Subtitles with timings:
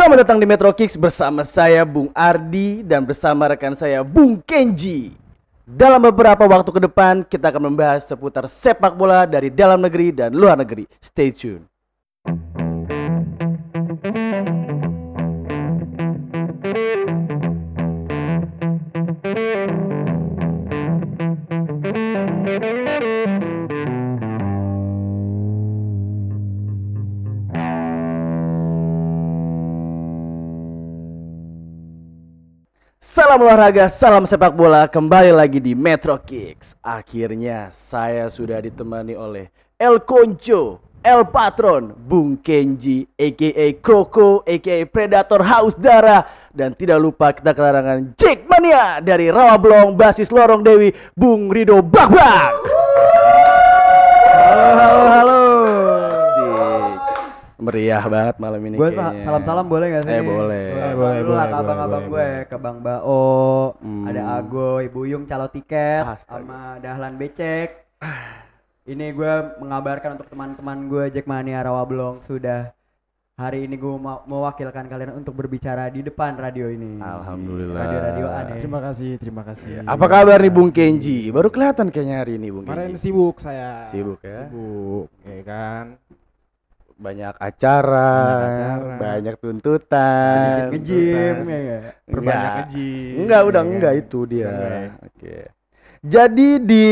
[0.00, 5.12] Selamat datang di Metro Kicks bersama saya Bung Ardi dan bersama rekan saya Bung Kenji.
[5.68, 10.32] Dalam beberapa waktu ke depan kita akan membahas seputar sepak bola dari dalam negeri dan
[10.32, 10.88] luar negeri.
[11.04, 11.68] Stay tune.
[33.10, 36.78] Salam olahraga, salam sepak bola, kembali lagi di Metro Kicks.
[36.78, 45.42] Akhirnya saya sudah ditemani oleh El Concho, El Patron, Bung Kenji, aka Kroko, aka Predator
[45.42, 46.22] Haus Darah,
[46.54, 52.62] dan tidak lupa kita kedatangan Jack Mania dari Rawablong, basis Lorong Dewi, Bung Rido Bakbak.
[54.38, 55.40] Halo, halo.
[56.14, 56.94] Asik.
[58.00, 58.90] Meriah banget malam ini Gue
[59.20, 60.10] salam-salam boleh gak sih?
[60.10, 60.32] Eh, boleh.
[60.32, 64.04] Boleh, Boleh, boleh, boleh, abang-abang gue, ke Bang Bao, Hmm.
[64.04, 66.24] ada Agoy, Buyung calo tiket, Astaga.
[66.26, 67.84] sama Dahlan Becek.
[68.82, 72.72] Ini gue mengabarkan untuk teman-teman gue Jackmania Rawablong sudah
[73.36, 76.98] hari ini gue mau mewakilkan kalian untuk berbicara di depan radio ini.
[76.98, 77.76] Alhamdulillah.
[77.78, 78.58] Radio-radio aneh.
[78.58, 79.80] Terima kasih, terima kasih.
[79.82, 81.28] Apa kabar nih Bung Kenji?
[81.28, 83.00] Baru kelihatan kayaknya hari ini Bung Kemarin Kenji.
[83.00, 83.88] sibuk saya.
[83.88, 84.44] Sibuk ya?
[84.44, 85.84] Sibuk, ya kan.
[87.00, 88.94] Banyak acara, Banyak acara.
[89.00, 90.68] banyak tuntutan.
[90.68, 91.48] Tuntas.
[91.48, 91.80] ya?
[92.04, 92.54] Perbanyak Enggak.
[92.68, 93.72] nge-gym, Enggak, udah ya kan?
[93.72, 94.44] enggak itu dia.
[94.44, 94.80] Ya?
[95.00, 95.36] Oke.
[96.00, 96.86] Jadi di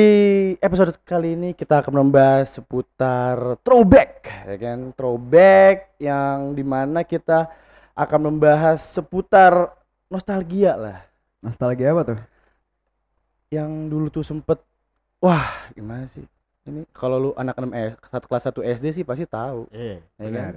[0.61, 4.79] episode kali ini kita akan membahas seputar throwback, ya kan?
[4.93, 7.49] Throwback yang di mana kita
[7.93, 9.77] akan membahas seputar
[10.09, 10.99] nostalgia lah.
[11.41, 12.21] Nostalgia apa tuh?
[13.49, 14.61] Yang dulu tuh sempet,
[15.21, 16.25] wah gimana sih?
[16.69, 19.65] Ini kalau lu anak 6 S, satu kelas 1 SD sih pasti tahu.
[19.73, 20.29] Iya, Ya kan?
[20.29, 20.55] benar.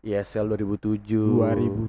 [0.00, 1.12] ESL 2007,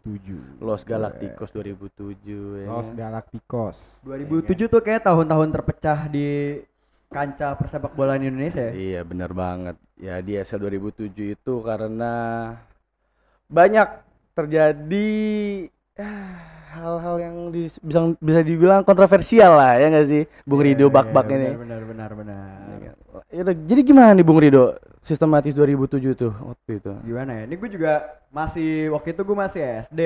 [0.04, 0.60] 2007.
[0.60, 2.96] Los Galacticos 2007, ya Los kan?
[3.00, 3.78] Galacticos.
[4.04, 6.60] 2007 tuh kayak tahun-tahun terpecah di
[7.08, 8.74] kancah persepak bola di Indonesia ya?
[8.76, 9.80] Iya benar banget.
[9.96, 12.14] Ya di ESL 2007 itu karena
[13.48, 13.88] banyak
[14.36, 15.08] terjadi
[15.96, 20.94] ah, hal-hal yang di- bisa bisa dibilang kontroversial lah ya nggak sih Bung Rido Iya,
[20.94, 21.48] bak-bak iya, ini.
[21.54, 22.50] Benar benar benar.
[22.80, 22.96] Ya benar.
[23.28, 24.64] Ya jadi gimana nih Bung Rido
[25.02, 26.92] sistematis 2007 tuh waktu itu?
[27.04, 27.44] Gimana ya?
[27.44, 27.94] Ini gue juga
[28.30, 30.02] masih waktu itu gue masih SD.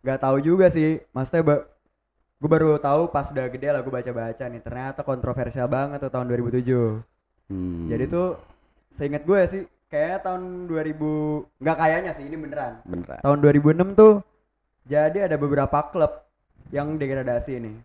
[0.00, 1.00] Gak tahu juga sih.
[1.10, 1.64] Maksudnya ba-
[2.36, 4.60] gue baru tahu pas udah gede lah gue baca-baca nih.
[4.60, 7.00] Ternyata kontroversial banget tuh tahun 2007.
[7.48, 8.36] Hmm, Jadi tuh
[8.94, 12.84] seingat gue sih kayak tahun 2000 nggak kayaknya sih ini beneran.
[12.84, 13.20] beneran.
[13.20, 14.12] Tahun 2006 tuh
[14.84, 16.12] jadi ada beberapa klub
[16.68, 17.76] yang degradasi nih.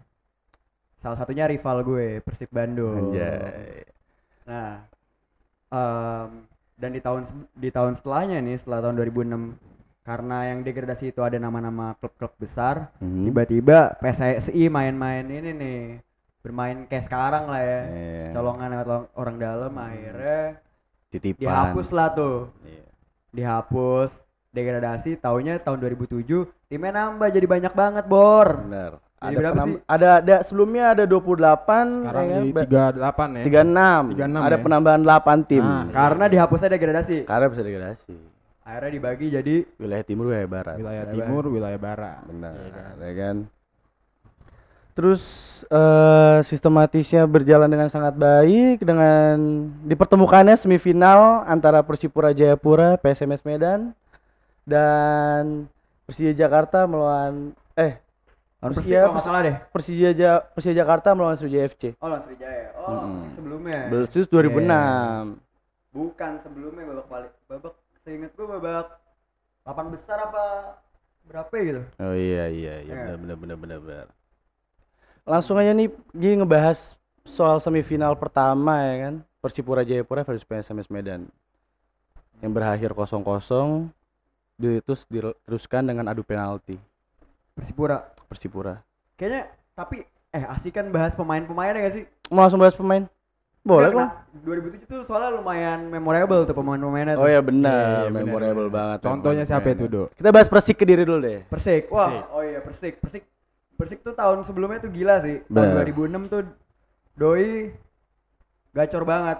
[1.00, 3.12] Salah satunya rival gue Persib Bandung.
[3.12, 3.88] Anjay.
[4.44, 4.84] Nah,
[5.70, 6.30] em,
[6.76, 7.22] dan di tahun
[7.54, 9.56] di tahun setelahnya nih setelah tahun 2006
[10.02, 13.30] karena yang degradasi itu ada nama-nama klub-klub besar, Hmm.
[13.30, 15.80] tiba-tiba PSSI main-main ini nih
[16.42, 17.82] bermain kayak sekarang lah ya.
[17.86, 18.26] Iya.
[18.34, 20.40] Colongan lewat orang dalam akhirnya
[21.12, 21.42] Titipan.
[21.46, 22.38] dihapus lah tuh.
[22.64, 22.86] Iya.
[23.30, 24.10] Dihapus
[24.50, 26.26] degradasi taunya tahun 2007
[26.66, 28.94] timnya nambah jadi banyak banget bor Bener.
[29.20, 29.80] Jadi Ada, berapa penam- sih?
[29.86, 31.28] ada ada sebelumnya ada 28
[32.00, 32.40] Sekarang ya kan?
[32.40, 33.44] jadi Ba- 38 ya.
[33.44, 34.02] 36.
[34.16, 34.64] 36 ada ya.
[34.64, 35.60] penambahan 8 tim.
[35.62, 38.14] Ah, karena dihapusnya degradasi Karena bisa degradasi.
[38.64, 40.76] akhirnya dibagi jadi Wilayah timur, wilayah barat.
[40.78, 42.20] Wilayah timur, wilayah barat.
[42.24, 42.94] Benar, Iya kan?
[42.98, 43.36] ya kan?
[44.94, 45.22] Terus
[45.66, 49.36] eh, sistematisnya berjalan dengan sangat baik dengan
[49.84, 53.92] dipertemukannya semifinal antara Persipura Jayapura, PSMS Medan
[54.70, 55.66] dan
[56.06, 57.98] Persija Jakarta melawan eh
[58.60, 61.84] Persija- salah deh Persija Ja- Persija Jakarta melawan Sriwijaya FC.
[61.96, 63.14] oh lawan Sriwijaya oh Mm-mm.
[63.20, 65.42] masih sebelumnya Belsus 2006.
[65.90, 68.88] bukan sebelumnya babak balik babak seingat gua babak
[69.66, 70.46] 8 besar apa
[71.24, 73.02] berapa ya gitu Oh iya iya iya Ya.
[73.06, 74.08] benar benar benar benar benar.
[75.24, 79.16] Langsung aja nih gini ngebahas soal semifinal pertama ya kan.
[79.38, 81.30] Persipura Jayapura versus PSMS Medan.
[82.40, 83.94] Yang berakhir 0-0 di-
[84.60, 86.76] terus diteruskan dengan adu penalti
[87.52, 88.84] Persipura Persipura.
[89.16, 93.08] kayaknya tapi eh asik kan bahas pemain-pemainnya gak sih Mau langsung bahas pemain?
[93.60, 97.24] Boleh kena- 2007 tuh soalnya lumayan memorable tuh pemain-pemainnya tuh.
[97.24, 98.78] Oh ya Iya, benar, iya, benar, memorable benar.
[98.78, 98.98] banget.
[99.02, 100.08] Contohnya siapa itu, pemain-pemainnya.
[100.08, 100.16] Do?
[100.16, 101.40] Kita bahas Persik Kediri dulu deh.
[101.46, 101.84] Persik.
[101.90, 102.24] Wah, Persik.
[102.30, 102.94] oh iya Persik.
[103.00, 103.24] Persik
[103.76, 105.42] Persik tuh tahun sebelumnya tuh gila sih.
[105.44, 105.88] Tahun Bener.
[105.90, 106.42] 2006 tuh
[107.16, 107.74] Doi
[108.72, 109.40] gacor banget.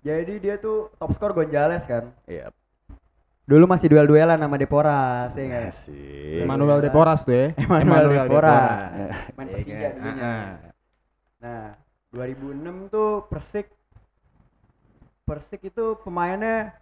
[0.00, 2.10] Jadi dia tuh top skor Gonzales kan.
[2.24, 2.50] Iya.
[3.48, 5.72] Dulu masih duel-duelan sama Deporas, ya nggak?
[5.72, 6.44] Asik.
[6.44, 7.46] Emmanuel Deporas tuh ya.
[7.56, 8.60] Emmanuel Depora.
[8.92, 9.06] Iya
[9.40, 9.92] Main Iya Persija kan?
[9.96, 10.28] dulunya.
[10.28, 10.72] Ah, ah.
[11.40, 11.64] Nah,
[12.12, 13.72] 2006 tuh Persik
[15.24, 16.76] Persik itu pemainnya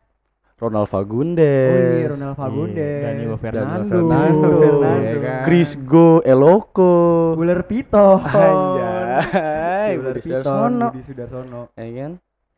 [0.57, 2.81] Ronald Oh Fagundes, iya, Ronald Fagundes.
[2.81, 5.05] Iya, Danilo Fernando, Fernando, Fernando.
[5.05, 5.43] ya kan?
[5.45, 6.95] Chris Go Eloko,
[7.37, 8.09] Buler Pito.
[8.25, 10.41] Anjay, Buler Budi Pito.
[10.43, 10.87] Sudarsono.
[10.91, 11.63] Budi Sudarsono.
[11.77, 12.13] ya kan?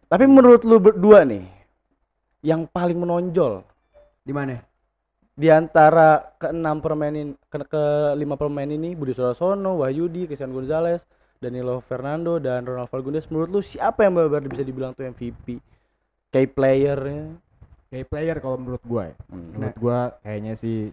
[0.08, 1.44] Tapi menurut lu berdua nih,
[2.40, 3.66] yang paling menonjol
[4.28, 4.60] Di mana?
[5.38, 7.84] di antara keenam pemain ini, ke, ke
[8.18, 11.06] lima pemain ini Budi Sudarsono, Wahyudi, Christian Gonzalez,
[11.38, 15.62] Danilo Fernando dan Ronald Fagundes menurut lu siapa yang benar-benar bisa dibilang tuh MVP?
[16.34, 17.38] Kayak playernya.
[17.86, 19.16] Kayak player kalau menurut gua ya.
[19.30, 19.48] Hmm.
[19.54, 20.90] Menurut gua kayaknya si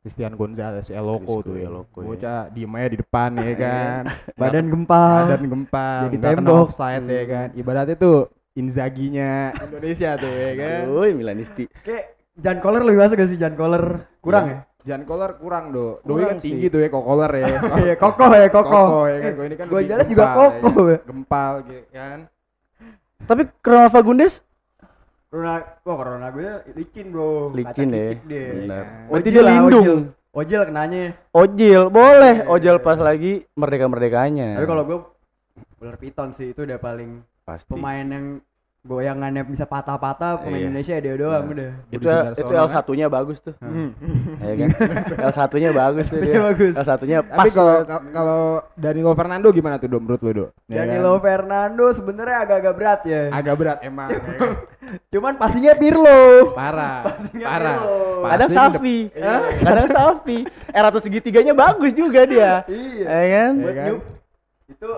[0.00, 1.60] Christian Gonzalez Eloko tuh.
[1.60, 1.68] Ya.
[1.68, 2.06] Eloko ya.
[2.08, 4.02] Bocah diem aja di depan ya kan.
[4.40, 5.20] Badan gempal.
[5.28, 6.64] Badan gempal, Jadi nggak tembok.
[6.64, 7.48] offside ya kan.
[7.52, 10.80] Ibaratnya tuh Inzaginya Indonesia tuh ya kan.
[10.88, 11.68] Woi, Milanisti.
[11.84, 14.08] Kayak Jan Koller lebih masuk gak sih Jan Koller?
[14.24, 14.58] Kurang ya?
[14.82, 16.00] Jan Koller kurang do.
[16.02, 16.72] Doi kan tinggi sih.
[16.72, 17.46] tuh ya kok Koller ya.
[17.84, 18.86] Iya, kokoh ya, kokoh.
[18.88, 19.32] Kokoh ya kan.
[19.36, 20.90] Gua ini kan Gua jelas juga ya kokoh, kan.
[20.90, 20.98] ya.
[21.06, 22.18] Gempal gitu kan.
[23.22, 24.34] Tapi Ronald Fagundes
[25.32, 27.48] Ronald, wah Ronald gue licin bro.
[27.56, 28.12] licin Kaca ya.
[28.20, 28.28] Benar.
[28.28, 28.82] Iya.
[29.08, 29.86] Berarti Ojil dia lindung.
[29.86, 29.96] Ojil.
[30.32, 31.02] Ojil kenanya.
[31.30, 32.34] Ojil, boleh.
[32.42, 34.60] Iya, Ojil pas lagi merdeka-merdekanya.
[34.60, 34.98] Tapi kalau gue
[35.76, 37.68] Buler Piton sih itu udah paling pasti.
[37.68, 38.26] pemain yang
[38.82, 40.66] goyangannya bisa patah-patah pemain Iya.
[40.66, 41.54] Indonesia dia doang Nah.
[41.54, 41.70] udah.
[41.94, 42.02] itu
[42.34, 42.50] itu?
[42.50, 43.54] L satunya bagus tuh.
[43.62, 43.94] Hmm.
[44.42, 44.68] ya kan?
[45.22, 46.34] L satunya bagus tuh dia.
[46.34, 46.74] Iya, bagus.
[46.74, 47.46] L satunya pas.
[47.46, 47.74] Tapi kalau
[48.10, 48.42] kalau
[48.74, 50.46] Danilo Fernando gimana tuh do menurut lu do?
[50.66, 51.22] Ya Danilo kan?
[51.22, 53.22] Fernando sebenarnya agak-agak berat ya.
[53.30, 54.08] agak berat emang.
[54.10, 54.50] ya kan?
[55.14, 56.50] Cuman passingnya Pirlo.
[56.50, 56.98] Parah.
[57.06, 57.76] Passingnya Parah.
[57.78, 57.98] Pirlo.
[58.34, 58.98] kadang Safi.
[59.62, 60.38] Kadang Safi.
[60.74, 62.66] Eratus segitiganya bagus juga dia.
[62.66, 63.06] Iya.
[63.06, 63.52] Ya kan?
[63.62, 63.86] Buat kan?
[64.72, 64.90] itu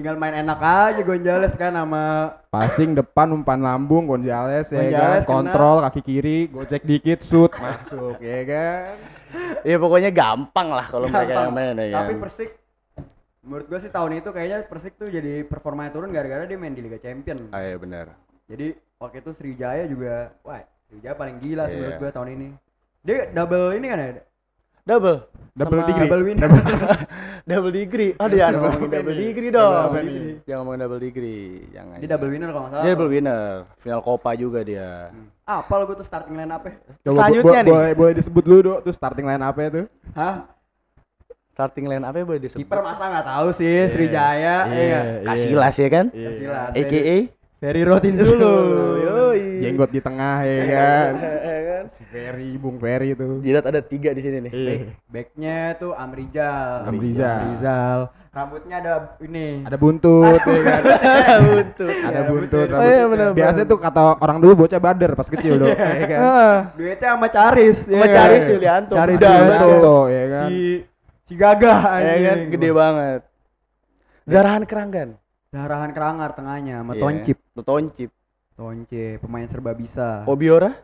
[0.00, 5.20] tinggal main enak aja Gonzales kan sama Passing depan umpan lambung Gonzales ya kan.
[5.20, 5.28] kena.
[5.28, 8.96] Kontrol kaki kiri, gocek dikit, shoot masuk ya kan.
[9.60, 11.52] Ya pokoknya gampang lah kalau mereka yang Gampang.
[11.52, 11.96] main ya kan.
[12.00, 12.50] Tapi Persik
[13.40, 16.80] menurut gue sih tahun itu kayaknya Persik tuh jadi performanya turun gara-gara dia main di
[16.80, 17.52] Liga Champion.
[17.52, 18.16] Ah, iya benar.
[18.48, 20.58] Jadi waktu itu Sriwijaya juga, wah
[20.88, 21.80] Sriwijaya paling gila sih Iya.
[21.84, 22.48] menurut gue tahun ini.
[23.00, 24.10] Dia double ini kan ya?
[24.82, 25.28] Double.
[25.50, 26.06] Double Sama- degree.
[26.06, 26.50] Double winner.
[27.42, 28.10] double degree.
[28.14, 29.72] Aduh jangan ngomongin double degree dong.
[29.74, 30.34] Double degree.
[30.40, 31.44] Jangan ngomongin double degree.
[31.70, 31.96] Jangan.
[31.96, 32.84] dia double winner kalau nggak salah.
[32.84, 33.42] Dia double winner.
[33.78, 34.88] Final Copa juga dia.
[35.42, 36.72] Apa lo gue tuh starting line up ya?
[37.02, 37.92] Coba Selanjutnya bo- nih.
[37.92, 39.86] boleh disebut dulu do tuh starting line apa ya tuh?
[40.12, 40.36] Hah?
[41.50, 42.62] Starting line apa ya boleh disebut?
[42.62, 45.00] Kiper masa nggak tahu sih Sriwijaya, iya.
[45.20, 46.06] Kasilas ya kan?
[46.08, 46.70] Kasih lah.
[46.72, 47.16] AKA
[47.58, 48.54] Ferry Rotin dulu.
[49.04, 49.42] Yoi.
[49.60, 51.12] Jenggot di tengah ya kan.
[51.80, 51.86] Kan?
[51.90, 53.40] si Ferry, Bung Ferry tuh.
[53.40, 54.52] Jidat ada tiga di sini nih.
[54.52, 54.76] Iya.
[55.06, 56.84] Backnya tuh Amrizal.
[56.84, 57.38] Amrizal.
[57.42, 57.98] Amrizal.
[58.30, 59.64] Rambutnya ada ini.
[59.64, 60.82] Ada buntut ya kan.
[61.50, 61.94] Buntut.
[61.98, 63.10] Ada buntut Oh, iya, rambut.
[63.10, 65.66] bener, Biasanya tuh kata orang dulu bocah bader pas kecil do.
[65.66, 66.18] ya kan.
[66.20, 67.78] Ah, Duetnya sama Caris.
[67.88, 68.14] Sama ya.
[68.14, 68.94] Caris Yulianto.
[68.94, 69.96] Caris Yulianto.
[70.06, 70.46] Ya kan.
[70.46, 70.60] Si
[71.26, 73.20] si gagah ya kan gede banget.
[74.28, 75.08] Zarahan Keranggan.
[75.50, 77.02] Zarahan Kerangar tengahnya sama Iya.
[77.02, 77.38] Toncip.
[77.56, 78.10] Toncip.
[78.54, 80.22] Tonce, pemain serba bisa.
[80.28, 80.76] Obiora?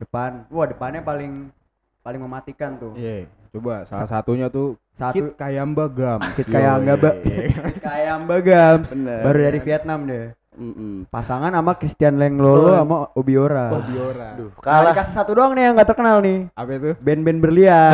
[0.00, 0.48] Depan.
[0.48, 1.52] Wah, depannya paling
[2.00, 2.96] paling mematikan tuh.
[2.96, 3.28] Iya.
[3.50, 6.32] Coba salah satunya tuh Satu Kit Kayamba Gams.
[6.34, 6.98] Kit Kayamba, Yoi.
[6.98, 7.18] Ba-
[7.86, 8.88] kayak Bagams.
[8.90, 9.20] Bener.
[9.20, 10.26] Baru dari Vietnam deh.
[10.50, 11.06] Mm-mm.
[11.06, 12.76] Pasangan sama Christian Lenglolo Oh.
[12.76, 13.70] sama Obiora.
[13.72, 14.34] Obiora.
[14.34, 14.92] Aduh, Nah, kalah.
[14.92, 16.38] dikasih satu doang nih yang gak terkenal nih.
[16.52, 16.90] Apa itu?
[17.00, 17.90] Band-band berlian.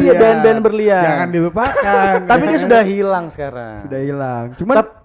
[0.00, 1.04] Iya, band-band berlian.
[1.06, 2.14] Jangan dilupakan.
[2.30, 3.76] Tapi dia sudah hilang sekarang.
[3.84, 4.44] Sudah hilang.
[4.56, 4.96] Cuman Tap-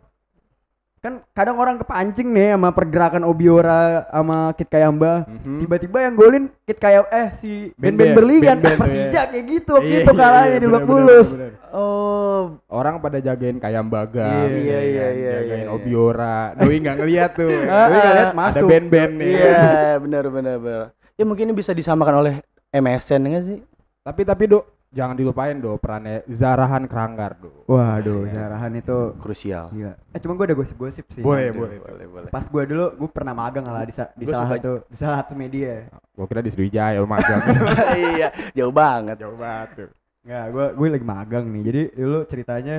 [1.06, 5.30] kan kadang orang kepancing nih sama pergerakan Obiora sama Kit Kayamba.
[5.30, 5.62] Mhm.
[5.62, 9.24] Tiba-tiba yang golin Kit Kayamba eh si band-band Band-band, berlian band-band, Persija iya.
[9.30, 11.30] kayak gitu waktu Iya, itu iya, kalahnya iya, di bener, Bulus.
[11.69, 14.50] Oh, Orang pada jagain Kayamba Gams.
[14.50, 15.13] Iya, ya iya, kan?
[15.13, 15.75] iya, Jagain iya.
[15.77, 16.38] Obiora.
[16.58, 17.53] Doi nggak ngeliat tuh.
[17.70, 18.65] Ah, Doi nggak lihat Ada masuk.
[18.65, 19.29] band-band nih.
[19.29, 19.62] iya,
[20.03, 20.86] benar benar benar.
[21.13, 22.36] Ya mungkin ini bisa disamakan oleh
[22.74, 23.58] MSN enggak sih?
[24.01, 24.65] Tapi tapi do
[24.96, 27.52] jangan dilupain do perannya Zarahan Keranggar do.
[27.68, 29.68] Waduh, Zarahan itu Krusial.
[29.75, 30.00] gila.
[30.16, 31.20] Eh cuma gue ada gosip-gosip sih.
[31.20, 31.84] Boleh, boleh.
[31.84, 32.30] boleh, boleh.
[32.32, 35.18] Pas gue dulu gue pernah magang lah di, sa- di Gua salah satu di salah
[35.20, 35.92] satu media.
[36.16, 37.44] Gua kira di Sriwijaya lu magang.
[38.16, 39.20] iya, jauh banget.
[39.20, 39.90] Jauh banget tuh.
[40.25, 41.62] Enggak, gue gue lagi magang nih.
[41.68, 42.78] Jadi dulu ceritanya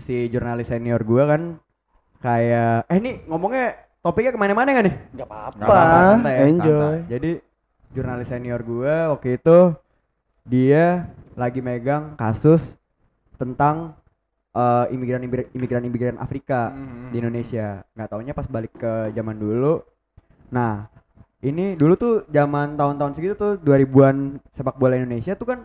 [0.00, 1.42] si jurnalis senior gue kan
[2.24, 4.96] kayak eh ini ngomongnya topiknya ke mana-mana kan nih?
[5.12, 5.56] Enggak apa-apa.
[5.60, 6.96] Nggak apa-apa, santai ya, Enjoy.
[7.12, 7.30] Jadi
[7.92, 9.58] jurnalis senior gue waktu itu
[10.46, 12.78] dia lagi megang kasus
[13.36, 13.92] tentang
[14.50, 15.20] eh, imigran
[15.52, 17.12] imigran imigran Afrika Hmm.
[17.12, 17.84] di Indonesia.
[17.92, 19.84] Nggak taunya pas balik ke zaman dulu.
[20.48, 20.88] Nah,
[21.42, 25.60] ini dulu tuh zaman tahun-tahun segitu tuh 2000-an sepak bola Indonesia tuh kan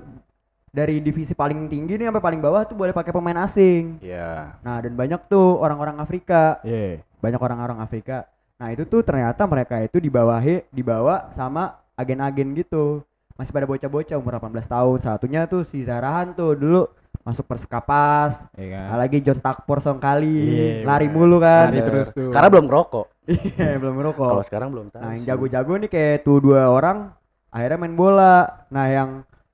[0.71, 3.99] dari divisi paling tinggi nih sampai paling bawah tuh boleh pakai pemain asing.
[4.03, 4.59] Iya.
[4.59, 6.99] Nah, dan banyak tuh orang-orang Afrika, Iya.
[7.19, 8.27] banyak orang-orang Afrika.
[8.59, 13.03] Nah, itu tuh ternyata mereka itu dibawahi dibawa sama agen-agen gitu.
[13.35, 14.97] Masih pada bocah-bocah umur 18 tahun.
[14.99, 16.81] Satunya tuh si Zarahan tuh dulu
[17.21, 18.97] masuk Persekapas, Iya kan.
[18.97, 21.15] Lagi John Takpor song kali Iya, lari bener.
[21.15, 22.33] mulu kan Lari terus tuh.
[22.33, 23.05] Karena belum ngerokok.
[23.31, 24.43] Iya, belum Kalau ngerokok.
[24.49, 25.01] sekarang belum tahu.
[25.01, 27.13] Nah, yang jago-jago nih kayak tuh dua orang
[27.49, 28.65] akhirnya main bola.
[28.67, 29.09] Nah, yang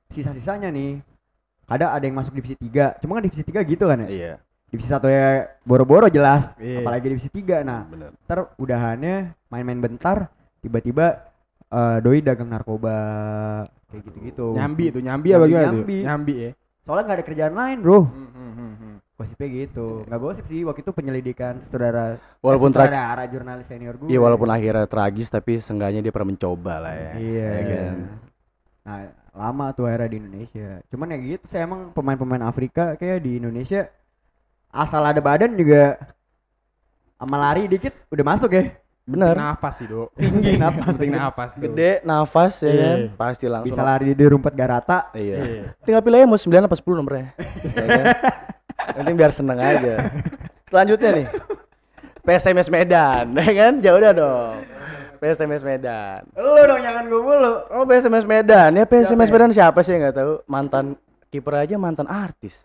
[0.09, 1.03] sisa-sisanya nih
[1.67, 2.95] ada ada yang masuk divisi 3.
[2.97, 4.09] Cuma kan divisi 3 gitu kan ya.
[4.09, 4.33] Iya,
[4.67, 6.83] Divisi satu ya boro-boro jelas, Iya.
[6.83, 7.63] apalagi divisi 3.
[7.63, 8.11] Nah, bener.
[8.23, 11.27] ntar udahannya main-main bentar tiba-tiba
[11.71, 12.95] eh, doi dagang narkoba
[13.87, 14.47] kayak gitu-gitu.
[14.55, 15.73] Nyambi tuh, nyambi apa gimana tuh?
[15.79, 15.97] Nyambi.
[16.03, 16.51] Nyambi ya.
[16.87, 17.99] Soalnya nggak ada kerjaan lain, Bro.
[18.07, 18.95] Hmm, hmm, hmm, hmm.
[19.17, 19.87] Gosipnya gitu.
[20.07, 24.07] Nggak gosip sih, waktu itu penyelidikan saudara Walaupun eh, tragis, saudara jurnalis senior gue.
[24.07, 27.11] iya walaupun akhirnya tragis tapi seenggaknya dia pernah mencoba lah ya.
[27.19, 27.49] Iya.
[27.49, 27.95] Ya kan?
[28.87, 28.97] Nah,
[29.35, 30.69] lama tuh akhirnya di Indonesia.
[30.87, 33.91] Cuman ya gitu, saya emang pemain-pemain Afrika kayak di Indonesia
[34.71, 35.97] asal ada badan juga
[37.17, 38.63] sama lari dikit udah masuk ya.
[39.07, 39.39] Bener.
[39.39, 40.11] Nafas sih, Dok.
[40.13, 40.83] Tinggi nafas.
[40.91, 41.61] Penting nafas tuh.
[41.63, 42.83] Gede, nafas ya Iya.
[42.83, 42.97] kan?
[43.15, 43.67] Pasti langsung.
[43.71, 45.07] Bisa lari di rumput garata.
[45.15, 45.35] Iya.
[45.39, 45.63] Iya.
[45.81, 47.27] Tinggal pilih aja mau 9 apa 10 nomornya.
[47.79, 48.05] ya kan?
[48.93, 50.11] Penting biar seneng aja.
[50.67, 51.27] Selanjutnya nih.
[52.21, 53.73] PSMS Medan, ya kan?
[53.79, 54.55] Ya udah dong.
[55.17, 56.27] PSMS Medan.
[56.35, 57.53] Lu dong jangan gue mulu.
[57.71, 58.75] Oh, PSMS Medan.
[58.75, 59.31] Ya PSMS Siapa ya?
[59.31, 60.33] Medan siapa sih yang nggak tahu?
[60.45, 60.85] Mantan
[61.31, 62.59] kiper aja mantan artis.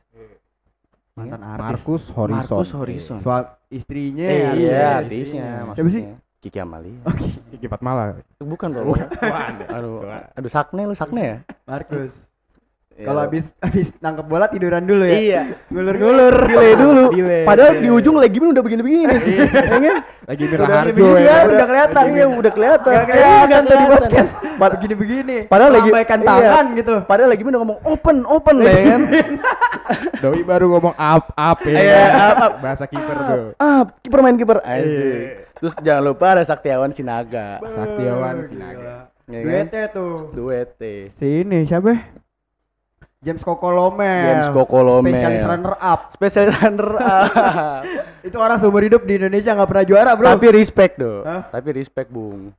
[1.15, 1.63] Mantan artis.
[1.63, 2.43] Markus Horizon.
[2.43, 3.19] Markus Horizon.
[3.23, 4.27] Soal istrinya.
[4.27, 4.83] Eh, iya, Istrinya.
[4.99, 5.47] artisnya.
[5.79, 6.03] Siapa sih?
[6.43, 6.99] Kiki Amalia.
[7.55, 8.19] Kiki Fatmala.
[8.37, 8.99] Bukan dong.
[9.71, 10.03] Aduh,
[10.35, 11.37] aduh sakne lu sakne ya?
[11.63, 12.11] Markus.
[12.93, 13.09] Iya.
[13.09, 15.17] Kalau habis habis nangkep bola tiduran dulu ya.
[15.17, 15.43] Iya.
[15.73, 16.35] Ngulur-ngulur.
[16.45, 17.05] Delay dulu.
[17.09, 17.85] Delay, Padahal delay.
[17.87, 19.17] di ujung lagi udah begini-begini.
[19.49, 19.97] Ya kan?
[20.29, 21.25] Lagi Udah Miraharjo begini ya.
[21.25, 22.05] ya, udah kelihatan.
[22.05, 22.93] Iya, udah kelihatan.
[22.93, 23.97] Gak Iya, kelihatan tuh di kelihatan.
[23.97, 24.33] podcast.
[24.61, 25.37] Begini-begini.
[25.49, 26.05] Padahal lagi iya.
[26.21, 26.95] tangan gitu.
[27.09, 29.01] Padahal lagi udah ngomong open, open lah ya kan.
[30.21, 31.79] Doi baru ngomong up up ya.
[31.79, 32.53] Iya, up, up.
[32.61, 33.45] Bahasa kiper tuh.
[33.57, 34.59] ah, kiper main kiper.
[34.61, 35.52] Asik.
[35.63, 37.63] Terus jangan lupa ada Saktiawan Sinaga.
[37.63, 38.35] Saktiawan.
[38.45, 39.15] Sinaga.
[39.31, 39.41] Ya?
[39.41, 40.35] Duetnya tuh.
[40.35, 41.15] Duete.
[41.15, 41.95] Si ini siapa?
[43.23, 44.27] James Kokolomel.
[44.27, 45.15] James Kokolomel.
[45.15, 46.01] Spesialis runner up.
[46.11, 47.83] Special runner up.
[48.27, 50.27] Itu orang seumur hidup di Indonesia nggak pernah juara, Bro.
[50.35, 51.23] Tapi respect dong.
[51.23, 51.47] Hah?
[51.47, 52.51] Tapi respect, Bung.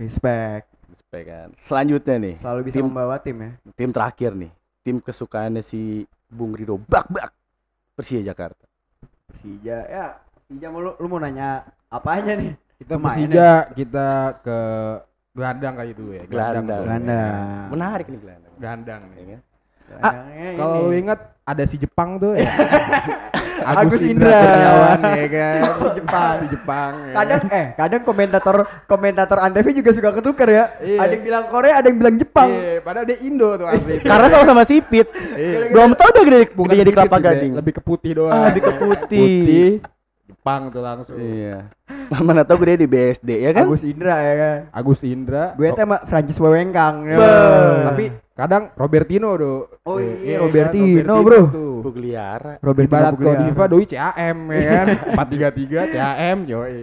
[0.00, 0.64] respect.
[0.88, 1.48] Respect kan.
[1.68, 3.50] Selanjutnya nih, Selalu bisa Tim- membawa tim ya.
[3.76, 4.50] tim terakhir nih.
[4.80, 6.80] Tim kesukaannya si Bung Rido.
[6.80, 7.36] Bak bak.
[7.92, 8.64] Persija Jakarta.
[9.28, 10.06] Persija ya.
[10.50, 12.58] Persija mau lu, lu mau nanya apanya nih?
[12.82, 12.98] Kita.
[12.98, 14.08] Persija kita
[14.42, 14.58] ke
[15.30, 16.26] gelandang kali dulu ya.
[16.26, 16.66] Gelandang.
[16.66, 16.82] tuh.
[16.90, 17.66] Gelandang.
[17.70, 18.52] Menarik nih gelandang.
[18.58, 19.24] Gelandang Ya nih.
[19.30, 19.40] kan?
[19.86, 22.50] Gelandangnya Kalau lu inget ada si Jepang tuh ya.
[23.70, 24.26] Agus Agus Indra.
[24.26, 25.60] Indra Kurniawan ya kan.
[25.70, 26.34] Si Jepang.
[26.34, 26.92] Si Jepang.
[26.98, 27.14] ya.
[27.14, 28.56] kadang eh kadang komentator
[28.90, 30.64] komentator Antv juga suka ketukar ya.
[30.82, 30.98] Iya.
[30.98, 32.50] Ada yang bilang Korea, ada yang bilang Jepang.
[32.50, 34.02] Iya, padahal dia Indo tuh asli.
[34.10, 35.06] Karena sama-sama sipit.
[35.14, 35.70] Iya.
[35.70, 37.52] Belum tahu udah gede, Bukan gede jadi kelapa gading.
[37.54, 38.34] Lebih ke putih doang.
[38.34, 39.22] Ah, lebih ke putih.
[39.22, 39.70] Putih.
[40.40, 41.20] Jepang tuh langsung.
[41.20, 41.68] Iya.
[42.24, 43.68] Mana tahu gede di BSD ya kan?
[43.68, 44.58] Agus Indra ya kan.
[44.72, 45.44] Agus Indra.
[45.52, 47.04] Gue teh sama Francis Wewengkang.
[47.04, 47.16] ya.
[47.92, 49.68] Tapi kadang Robertino tuh.
[49.84, 51.42] Oh Eh, iya, kan, Robertino, bro.
[51.52, 51.72] tuh.
[51.84, 52.56] Bugliara.
[52.56, 53.36] Robertino Ibarat Pugliara.
[53.36, 54.86] Godiva doi CAM ya kan.
[55.28, 56.80] 433 CAM yoi.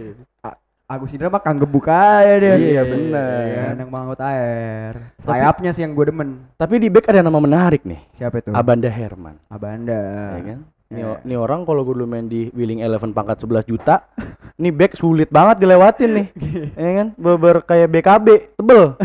[0.88, 2.54] Agus Indra mah kang gebuk aja dia.
[2.54, 3.42] Iya, bener.
[3.44, 5.12] Iya, yang mangut air.
[5.20, 6.46] Sayapnya sih yang gue demen.
[6.54, 8.06] Tapi di back ada nama menarik nih.
[8.16, 8.54] Siapa itu?
[8.54, 9.36] Abanda Herman.
[9.50, 10.00] Abanda.
[10.38, 10.60] Ya kan?
[10.88, 11.20] Ini, Iya.
[11.20, 14.08] ini orang kalau gue dulu main di Willing Eleven pangkat 11 juta,
[14.56, 16.26] ini back sulit banget dilewatin nih.
[16.80, 17.08] ya kan?
[17.12, 18.26] Beber kayak BKB,
[18.56, 18.96] tebel.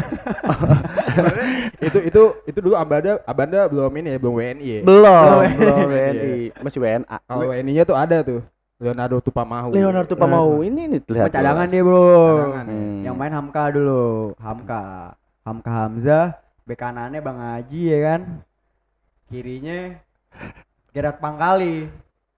[1.83, 4.79] itu itu itu dulu Abanda Abanda belum ini ya belum WNI ya.
[4.81, 5.87] belum, Belum.
[5.91, 6.31] WNI,
[6.63, 7.17] masih WNA.
[7.19, 8.39] Kalau WNI-nya tuh ada tuh.
[8.79, 9.69] Leonardo Tupamahu.
[9.71, 11.31] Leonardo Pamau ini nih terlihat.
[11.31, 12.03] cadangan dia, Bro.
[12.03, 12.65] Cadangan.
[12.67, 12.99] Hmm.
[13.03, 14.03] Yang main Hamka dulu,
[14.39, 14.83] Hamka.
[15.43, 16.25] Hamka Hamzah,
[16.63, 18.21] bek kanannya Bang Haji ya kan.
[19.27, 19.99] Kirinya
[20.93, 21.89] Gerard Pangkali.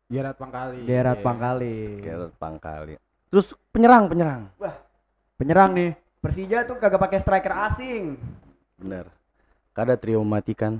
[0.07, 0.79] Gerard Pangkali.
[0.87, 1.25] Gerard Iya.
[1.27, 1.75] Pangkali.
[1.99, 2.93] Gerard Pangkali.
[3.27, 4.41] Terus penyerang, penyerang.
[5.35, 5.91] Penyerang nih.
[6.23, 8.15] Persija tuh kagak pakai striker asing.
[8.79, 9.11] Bener.
[9.75, 10.79] Kada trio mematikan.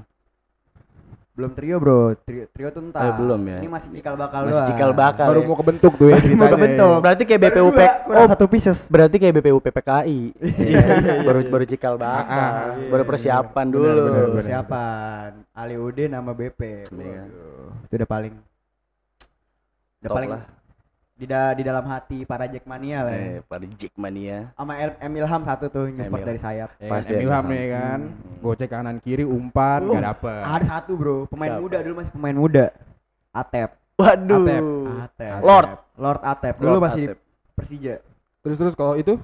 [1.36, 2.16] Belum trio, Bro.
[2.24, 3.12] Trio, trio tuh entah.
[3.12, 3.60] Eh, belum ya.
[3.60, 4.68] Ini masih cikal bakal Masih doang.
[4.72, 5.28] cikal bakal.
[5.36, 5.48] Baru ya.
[5.52, 6.54] mau kebentuk tuh ya Baru mau ceritanya.
[6.56, 6.96] kebentuk.
[7.04, 7.80] Berarti kayak Baru BPUP.
[8.08, 8.78] Oh, satu pieces.
[8.88, 10.20] berarti kayak BPU PPKI.
[11.28, 12.40] baru baru cikal bakal.
[12.40, 13.74] Ah, ah, baru iya, persiapan iya.
[13.76, 13.92] dulu.
[13.92, 14.36] Benar, benar.
[14.40, 15.30] Persiapan.
[15.52, 16.60] Ali Udin sama BP.
[16.88, 17.24] Iya.
[17.96, 18.34] Itu udah paling
[19.96, 20.44] udah Top paling lah.
[21.16, 23.16] di, da- di dalam hati para Jackmania lah.
[23.16, 23.24] ya.
[23.24, 24.52] Eh, pada Jackmania.
[24.52, 26.28] Sama El- Emil Ham satu tuh nyepot Emil.
[26.28, 26.76] dari sayap.
[26.76, 28.00] Ya Pasti kan, Emil ada Ham nih kan.
[28.04, 28.40] Hmm.
[28.44, 30.44] Gocek kanan kiri umpan Oh, nggak dapet.
[30.44, 31.64] Ada satu bro, pemain Siapa?
[31.64, 32.66] muda dulu masih pemain muda.
[33.32, 33.70] Atep.
[33.96, 34.44] Waduh.
[34.44, 34.64] Atep.
[35.08, 35.40] Atep.
[35.40, 35.68] Lord.
[35.96, 36.56] Lord Atep.
[36.60, 37.20] Dulu Lord masih di Atep.
[37.56, 37.96] Persija.
[38.44, 39.16] Terus terus kalau itu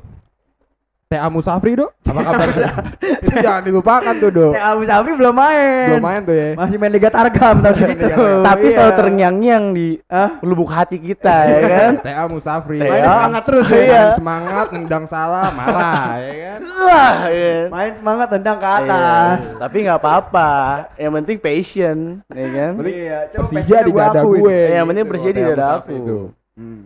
[1.12, 2.48] Tea Musafri dok, apa kabar?
[3.28, 4.56] itu jangan dilupakan tuh dok.
[4.56, 5.84] Teh Abu Sabri belum main.
[5.92, 6.50] Belum main tuh ya.
[6.56, 8.08] Masih main Liga Targam tahun segitu.
[8.40, 8.76] Tapi Iya.
[8.80, 11.92] selalu terngiang-ngiang di Ah, lubuk hati kita ya kan.
[12.00, 12.80] Tea Musafri.
[12.80, 13.12] Main Ya.
[13.12, 13.76] semangat terus Iya.
[13.76, 13.92] ya.
[13.92, 16.60] Main semangat, nendang salah, marah ya kan.
[16.80, 17.56] Wah, ya.
[17.68, 19.38] Main semangat tendang ke Iya, atas.
[19.60, 20.50] Tapi nggak apa-apa.
[20.96, 21.98] Yang penting passion,
[22.32, 22.72] ya kan.
[22.88, 24.48] Iya, Persija di dada gue.
[24.48, 26.20] Eh, yang penting gitu, Persija di dada Musafri aku.
[26.56, 26.84] Hmm.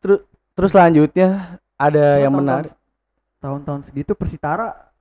[0.00, 0.20] Terus
[0.56, 1.28] terus selanjutnya
[1.76, 2.72] ada Cuma yang menarik.
[3.40, 4.92] Tahun-tahun segitu Persitara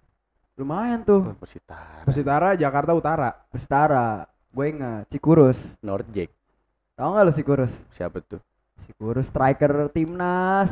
[0.56, 1.22] lumayan tuh.
[1.28, 2.08] Oh, Persitara.
[2.08, 3.30] Persitara Jakarta Utara.
[3.52, 4.24] Persitara.
[4.50, 5.60] Gue ingat Cikurus.
[5.84, 6.32] Norjack.
[6.96, 7.74] Tahu nggak lu Cikurus?
[7.94, 8.40] Siapa tuh?
[8.88, 10.72] Cikurus striker timnas.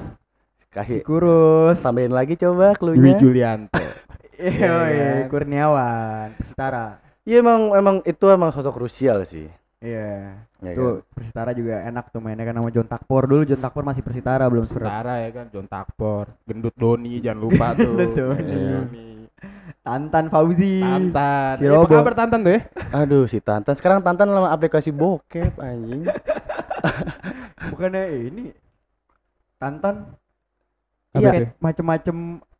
[0.72, 1.80] Kasih Cikurus.
[1.80, 3.20] tambahin lagi coba Dwi cluenya.
[3.20, 3.76] Julianto.
[3.76, 3.92] Iya,
[4.54, 5.30] Iya iya, kan?
[5.34, 6.86] Kurniawan, Persitara.
[7.28, 9.52] Iya emang emang itu emang sosok krusial sih.
[9.78, 10.42] Iya.
[10.58, 14.02] Ya Tuh Persitara juga enak tuh mainnya kan sama John Takpor dulu John Takpor masih
[14.02, 14.82] Persitara belum Persitara.
[14.84, 17.94] Persitara ya kan John Takpor, Gendut Doni jangan lupa tuh.
[17.94, 18.54] Gendut Doni.
[18.58, 19.08] Doni.
[19.80, 20.82] Tantan Fauzi.
[20.82, 21.54] Tantan.
[21.58, 21.94] Si apa Robo.
[21.94, 22.62] kabar Tantan tuh ya?
[22.92, 26.10] Aduh si Tantan sekarang Tantan lama aplikasi bokep anjing.
[27.70, 28.44] Bukannya ini
[29.58, 30.18] Tantan
[31.10, 31.50] Apa Iya.
[31.58, 32.16] macem-macem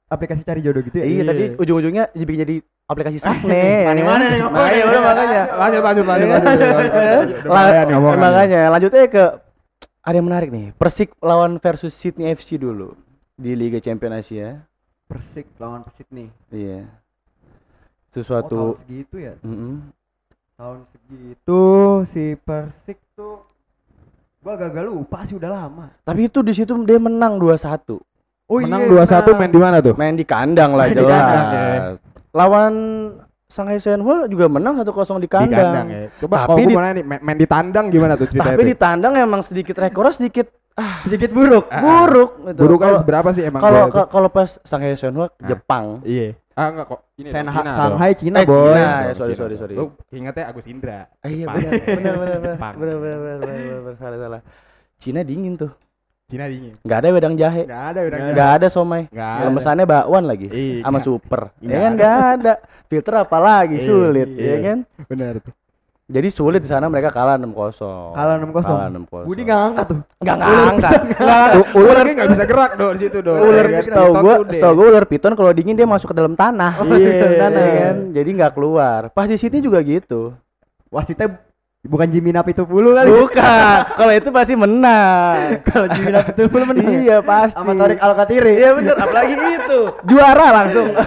[0.08, 1.06] aplikasi cari jodoh gitu ya.
[1.06, 1.60] iya tadi Iya.
[1.60, 2.56] ujung-ujungnya dibikin jadi
[2.88, 3.84] aplikasi sakne.
[3.84, 5.42] Mana-mana nih, Nah, iya udah makanya.
[5.60, 6.46] Lanjut lanjut lanjut lanjut.
[6.48, 6.70] lanjut,
[7.46, 8.18] lanjut.
[8.18, 9.24] Makanya lanjutnya ke
[10.08, 10.72] ada yang menarik nih.
[10.80, 12.96] Persik lawan versus Sydney FC dulu
[13.36, 14.64] di Liga Champion Asia.
[15.12, 16.32] Persik lawan Persik nih.
[16.50, 16.88] Iya.
[16.88, 19.36] Oh, tahun Sesuatu segitu ya.
[19.44, 19.94] Mm-mm.
[20.58, 21.62] Tahun segitu
[22.10, 23.44] si Persik tuh
[24.40, 25.92] gua gagal lupa sih udah lama.
[26.08, 28.00] Tapi itu di situ dia menang 2-1.
[28.48, 29.92] Oh Menang 2-1 main di mana tuh?
[30.00, 31.20] Main di kandang lah Main di jelas.
[31.20, 31.80] kandang, ya.
[32.38, 32.74] Lawan
[33.48, 34.86] Shanghai Shenhua juga menang 1-0
[35.18, 35.58] di Di kandang.
[35.58, 36.00] kandang ya.
[36.20, 38.70] Coba Tapi kalau di- nanya nih main, main di tandang gimana tuh ceritanya Tapi tuh?
[38.70, 41.66] di tandang emang sedikit rekornya sedikit Sedikit buruk.
[41.74, 42.60] Ah, buruk gitu.
[42.62, 45.48] Buruk aja Kalau- seberapa sih emang Kalau kalau pas Shanghai Shenhua Ah.
[45.50, 46.06] Jepang.
[46.06, 46.38] Iya.
[46.54, 47.02] Ah enggak kok.
[47.18, 47.72] Ini Shanghai, Cina.
[47.74, 48.62] Shanghai Cina Eh, boy.
[48.68, 48.78] Cina.
[48.78, 49.74] ya, sorry, sorry, sorry.
[49.74, 51.10] Lu ingatnya Agus Indra.
[51.18, 52.38] Ah, iya benar benar benar
[52.78, 53.38] benar benar benar,
[53.82, 54.42] benar, salah salah.
[54.98, 55.74] Cina dingin tuh.
[56.28, 56.76] Cina dingin.
[56.84, 57.64] Nggak ada wedang jahe.
[57.64, 59.08] Enggak ada udah Nggak ada somai.
[59.08, 59.44] Nggak ada.
[59.48, 60.48] Lemesannya bakwan lagi.
[60.52, 61.42] Iya, Sama super.
[61.64, 62.54] nggak Ya kan nggak ada.
[62.92, 64.44] Filter apa lagi Iya, sulit, iya.
[64.44, 64.78] ya kan?
[65.08, 65.56] Benar tuh.
[66.08, 68.12] Jadi sulit di sana mereka kalah 6-0.
[68.12, 68.60] Kalah 6-0.
[68.60, 69.24] Kalah 6-0.
[69.24, 70.00] Budi nggak angkat tuh.
[70.20, 71.00] Enggak ngangkat.
[71.80, 73.40] Ular dia nggak bisa gerak dong di situ dong.
[73.48, 76.84] Ular setahu Piton gua, setahu gua ular piton kalau dingin dia masuk ke dalam tanah.
[76.92, 77.12] Iya.
[77.24, 77.98] Dalam tanah ya kan.
[78.12, 79.02] Jadi nggak keluar.
[79.16, 80.36] Pas di sini juga gitu.
[80.92, 81.40] Wasitnya
[81.88, 83.10] bukan Jimmy Napitupulu kali.
[83.10, 83.78] Bukan.
[84.00, 85.64] kalau itu pasti menang.
[85.64, 86.86] Kalau Jimmy Napitupulu menang.
[86.86, 87.00] ya?
[87.00, 87.56] iya pasti.
[87.56, 88.54] Sama Torik Alkatiri.
[88.60, 89.80] Iya bener, apalagi itu.
[90.10, 90.88] Juara langsung.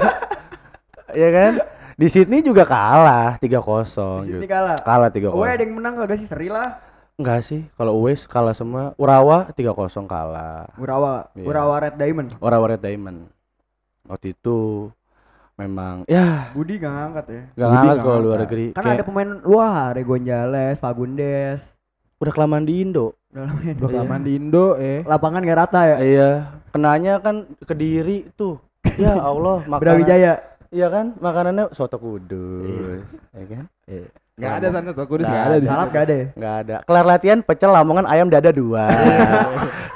[1.11, 1.53] Iya kan?
[1.99, 4.47] Di Sydney juga kalah 3-0 Di sini gitu.
[4.47, 4.79] kalah.
[4.79, 5.35] Kalah 3-0.
[5.35, 6.31] Oh, ada yang menang kagak sih?
[6.31, 6.79] Seri lah.
[7.19, 8.95] Enggak sih, kalau Uwais kalah semua.
[8.95, 9.75] Urawa 3-0
[10.07, 10.71] kalah.
[10.79, 11.45] Urawa, Iya.
[11.45, 12.31] Urawa Red Diamond.
[12.39, 13.27] Urawa Red Diamond.
[14.07, 14.89] Waktu itu
[15.61, 17.43] memang ya Budi nggak ngangkat ya.
[17.53, 18.67] gak Budi ngangkat kalau luar negeri.
[18.73, 21.61] Kan Kayak ada pemain luar, ya Gonzales, Fagundes.
[22.21, 23.17] udah kelamaan di Indo.
[23.33, 23.61] Udah lama.
[23.65, 25.01] Udah kelamaan di Indo eh.
[25.05, 25.97] Lapangan nggak rata ya.
[26.01, 26.31] Iya,
[26.73, 28.57] kenanya kan Kediri tuh.
[29.01, 29.81] Ya Allah, makanan.
[29.81, 30.33] Brawijaya.
[30.71, 31.07] Iya kan?
[31.19, 33.03] Makanannya soto kudus.
[33.35, 33.65] Ya kan?
[34.33, 35.91] Enggak ada sana Soal Kudus Nggak enggak ada di Salad sana.
[35.91, 36.27] gak ada ya?
[36.33, 36.77] Nggak ada.
[36.83, 38.85] Kelar latihan pecel lamongan ayam dada dua.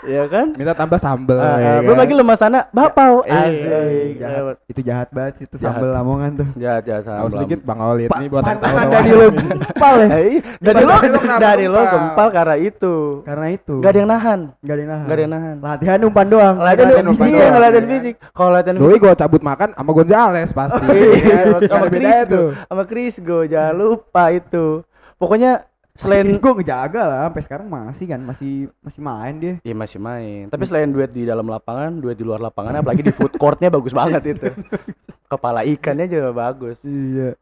[0.05, 0.47] Iya kan?
[0.53, 1.39] Minta tambah sambel.
[1.39, 2.03] Ah, ya ah, belum kan?
[2.03, 3.25] lagi lemas sana bapau.
[3.25, 4.13] Iya, Asik.
[4.19, 4.57] jahat.
[4.67, 5.81] Itu jahat banget itu Jahat.
[5.81, 6.49] sambal Lamongan tuh.
[6.55, 9.95] Jahat jahat Tahu sedikit Bang Olit Pa- nih buat yang tahu pantesan dari lo gempal
[9.97, 10.09] ya.
[10.65, 10.95] Dari lo
[11.39, 12.29] Dari lo gempal?
[12.29, 12.95] karena itu.
[13.23, 13.75] Karena itu.
[13.81, 14.41] Gak ada yang nahan.
[14.61, 15.05] Gak ada yang nahan.
[15.05, 15.57] Gak ada yang nahan.
[15.59, 16.55] Latihan umpan doang.
[16.59, 17.63] Latihan fisik, iya, doang.
[17.63, 18.15] latihan fisik.
[18.31, 20.85] Kalau latihan Doi gua cabut makan sama Gonzales pasti.
[21.25, 22.49] Iya, sama Chris tuh.
[22.61, 24.83] sama Chris Go jangan lupa itu.
[25.15, 29.55] Pokoknya selain gue ngejaga lah sampai sekarang masih kan masih masih main dia.
[29.63, 30.51] Iya masih main.
[30.51, 33.95] Tapi selain duet di dalam lapangan, duet di luar lapangan, apalagi di food courtnya bagus
[33.95, 34.51] banget itu.
[35.33, 36.77] Kepala ikannya juga bagus.
[36.83, 37.39] Iya.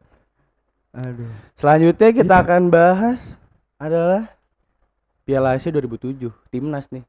[0.93, 1.29] Aduh.
[1.57, 3.19] Selanjutnya kita akan bahas
[3.81, 4.29] adalah
[5.25, 7.01] Piala Asia 2007, timnas nih.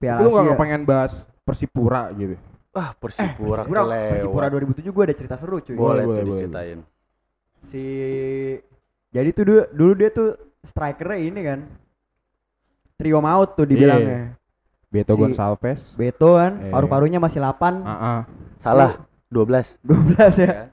[0.00, 0.40] Piala Lu Asia.
[0.48, 1.12] enggak pengen bahas
[1.44, 2.40] Persipura gitu.
[2.70, 4.10] Wah, Persipura, Persipura, kelewat.
[4.16, 5.74] Persipura 2007 gue ada cerita seru cuy.
[5.76, 6.78] Boleh, Boleh, boleh, diceritain.
[7.68, 7.84] Si
[9.10, 10.28] jadi tuh dulu, dulu dia tuh
[10.62, 11.60] strikernya ini kan.
[12.94, 14.36] Trio maut tuh dibilangnya.
[14.86, 15.80] Beto Si- Gonçalves.
[15.94, 16.70] Beto kan, Iya.
[16.70, 18.18] paru-parunya masih 8, Heeh.
[18.58, 19.78] Salah, 12.
[19.80, 20.46] 12 ya.
[20.46, 20.64] Ya.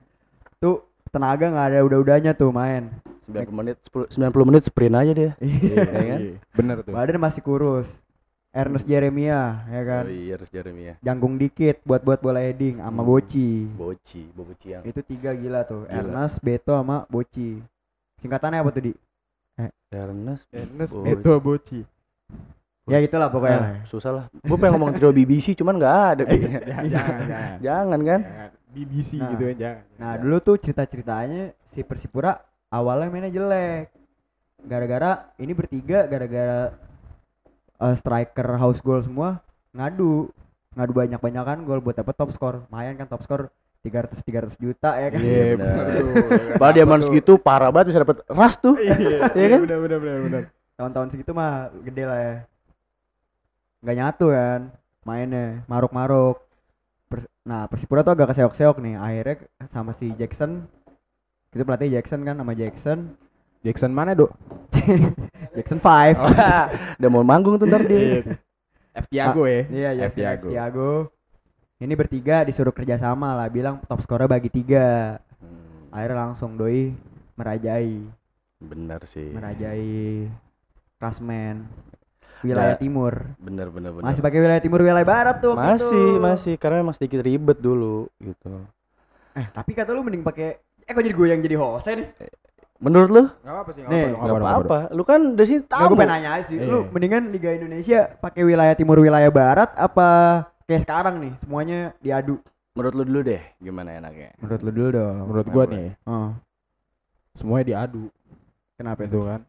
[0.57, 2.89] Tuh tenaga nggak ada udah-udahnya tuh main.
[3.25, 5.31] 90 menit 10, 90 menit sprint aja dia.
[5.37, 5.75] Iya.
[5.77, 6.19] Ya kan?
[6.19, 6.91] Iya, Bener tuh.
[6.91, 7.87] Badan masih kurus.
[8.49, 10.03] Ernest Jeremia ya kan.
[10.03, 10.95] Oh iya, Jeremy ya.
[10.99, 13.05] Janggung dikit buat buat bola heading sama Hmm.
[13.05, 13.69] Boci.
[13.69, 15.85] Boci, Boci yang Itu tiga gila tuh.
[15.85, 15.93] Gila.
[15.93, 17.61] Ernest, Beto sama Boci.
[18.21, 18.93] Singkatannya apa tuh di?
[19.87, 20.43] Ernest.
[20.51, 21.05] Ernest Boci.
[21.05, 21.79] Beto Boci.
[22.87, 23.59] Ya gitulah pokoknya.
[23.59, 23.73] Ah, lah.
[23.87, 24.25] susah lah.
[24.31, 26.23] Gue pengen ngomong trio BBC cuman nggak ada.
[26.23, 27.57] Jangan, jangan, jangan.
[27.59, 28.21] Jangan kan?
[28.23, 28.49] Jangan.
[28.67, 29.29] BBC Nah.
[29.33, 29.81] gitu kan jangan.
[29.97, 32.35] Nah dulu tuh cerita-ceritanya si Persipura
[32.69, 33.91] awalnya mainnya jelek.
[34.63, 36.75] Gara-gara ini bertiga gara-gara
[37.79, 39.39] eh, striker house goal semua
[39.71, 40.29] ngadu
[40.75, 42.67] ngadu banyak-banyakan gol buat dapet top score.
[42.67, 43.23] Lumayan kan top
[43.79, 45.19] score 300 300 juta ya kan.
[45.19, 45.75] Iya, Iya, benar.
[45.77, 46.09] bener tuh.
[46.57, 48.75] Padahal dia main segitu parah banget bisa dapet ras tuh.
[48.75, 48.95] Iya,
[49.31, 49.59] Iya kan?
[49.63, 50.43] Bener bener bener bener.
[50.75, 52.35] Tahun-tahun segitu mah gede lah ya.
[53.79, 54.61] Nggak nyatu kan
[55.03, 56.41] mainnya maruk-maruk.
[57.07, 59.35] Pers- nah Persipura tuh agak keseok-seok nih akhirnya
[59.67, 60.67] sama si Jackson
[61.49, 63.15] itu pelatih Jackson kan sama Jackson
[63.63, 64.29] Jackson mana, Dok?
[65.55, 66.13] Jackson 5
[66.99, 68.21] Udah mau manggung tuh ntar dia.
[68.93, 69.61] F Tiago ya.
[69.67, 71.09] Iya, F Tiago.
[71.77, 75.21] Ini bertiga disuruh kerjasama lah, bilang top skornya bagi tiga.
[75.37, 76.89] Hmm, Akhirnya langsung doi
[77.37, 78.01] merajai,
[78.57, 79.29] bener sih.
[79.29, 80.25] merajai
[80.97, 81.69] Rasmen
[82.39, 83.13] wilayah Da- timur.
[83.37, 84.03] Bener bener bener.
[84.03, 85.53] Masih pakai wilayah timur, wilayah barat tuh.
[85.53, 86.17] masih itu.
[86.17, 88.65] masih karena emang sedikit ribet dulu gitu.
[89.37, 92.09] Eh, tapi kata lu mending pakai eh kok jadi gue yang jadi host nih?
[92.79, 93.23] Menurut lu?
[93.37, 94.49] Enggak apa sih, Nih, enggak Gak apa-apa.
[94.65, 94.79] apa-apa.
[94.91, 95.85] Lu kan dari sini Nggak, tamu.
[95.87, 96.57] gue pengen nanya sih.
[96.57, 96.89] Lu Iya.
[96.89, 100.09] mendingan Liga Indonesia pakai wilayah timur, wilayah barat apa
[100.67, 102.43] kayak sekarang nih semuanya diadu?
[102.75, 104.37] Menurut lu dulu deh, gimana enaknya?
[104.37, 105.15] Menurut lu dulu dong.
[105.25, 106.29] Menurut gua nih, Oh,
[107.33, 108.11] semuanya diadu.
[108.77, 109.41] kenapa Itu kan.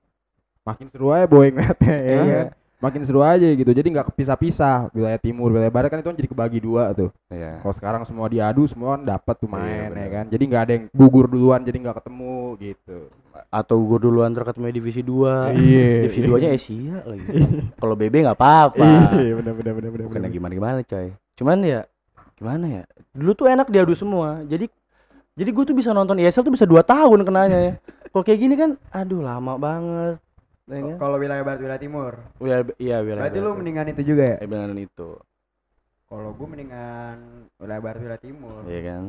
[0.65, 2.25] Makin seru aja boy ngeliatnya ya Iya.
[2.25, 2.47] kan.
[2.79, 3.67] Makin seru aja gitu.
[3.67, 4.95] Jadi nggak kepisah-pisah.
[4.95, 7.11] Wilayah timur, wilayah barat kan itu kan jadi kebagi dua tuh.
[7.27, 7.59] Iya.
[7.59, 10.09] Kalau sekarang semua diadu, semua kan dapat tuh Iya, main ya bener.
[10.15, 10.25] kan.
[10.31, 12.99] Jadi nggak ada yang gugur duluan, jadi nggak ketemu gitu.
[13.51, 16.11] Atau gue duluan terketemu divisi 2 Iya.
[16.11, 17.23] Divisi 2 nya Asia lagi
[17.79, 20.05] Kalau BB gak apa-apa Iya, benar benar benar benar.
[20.11, 21.87] Bukan gimana-gimana coy Cuman ya
[22.35, 24.67] Gimana ya Dulu tuh enak diadu semua Jadi
[25.39, 27.73] Jadi gue tuh bisa nonton ESL tuh bisa 2 tahun kenanya ya
[28.11, 30.28] Kalau kayak gini kan Aduh lama banget ya?
[30.69, 32.13] Kalau wilayah barat, wilayah timur.
[32.37, 34.37] Wilayah, Iya wilayah Berarti lu mendingan itu juga ya?
[34.37, 35.17] Eh beneran itu
[36.05, 37.17] Kalau gue mendingan
[37.57, 38.61] wilayah barat, wilayah timur.
[38.69, 39.03] Iya kan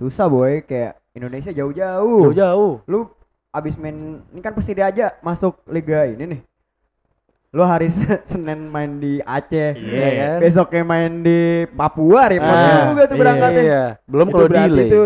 [0.00, 2.32] Susah boy, kayak Indonesia jauh-jauh.
[2.32, 3.12] Jauh-jauh Lu
[3.52, 6.40] abis main, ini kan pasti aja masuk liga ini nih.
[7.52, 7.92] Lu hari
[8.32, 10.38] Senin main di Aceh, Iya kan?
[10.40, 13.60] besoknya main di Papua, repot Ah, juga tuh berangkatnya.
[13.60, 15.02] Iya Belum kalau delay itu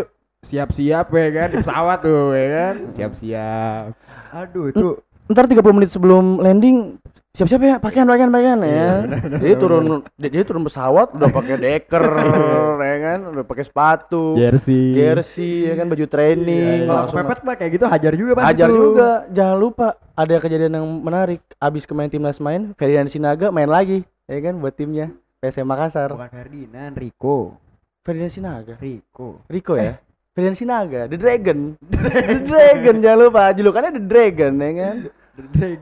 [0.47, 2.75] siap-siap ya kan di pesawat tuh ya kan.
[2.95, 3.87] Siap-siap.
[4.39, 4.87] Aduh itu
[5.27, 7.03] Ntar 30 menit sebelum landing
[7.37, 9.05] siap-siap ya pakaian pakaian pakaian ya.
[9.37, 12.05] Jadi turun dia, dia turun pesawat udah pakai deker
[12.89, 14.97] ya kan, udah pakai sepatu, Jersey.
[14.97, 18.69] jersey ya kan baju training, kalau langsung kepepet mah kayak gitu hajar juga pasti ajar
[18.73, 18.77] tuh.
[18.81, 19.09] juga.
[19.29, 19.87] Jangan lupa
[20.17, 21.45] ada kejadian yang menarik.
[21.61, 25.13] Abis kemain timnas main, Ferdinand Sinaga main lagi ya kan buat timnya
[25.45, 26.17] PSM Makassar.
[26.17, 27.61] Bukan Ferdinand, Rico.
[28.01, 28.75] Ferdinand Sinaga.
[28.81, 29.45] Rico.
[29.53, 30.01] Rico ya.
[30.37, 31.81] Ferdinand Sinaga, The Dragon.
[31.81, 34.97] The Dragon jangan lupa julukannya The Dragon ya kan.